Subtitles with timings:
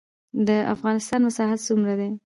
[0.47, 2.09] د افغانستان مساحت څومره دی؟